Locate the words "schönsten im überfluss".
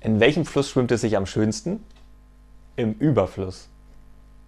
1.26-3.68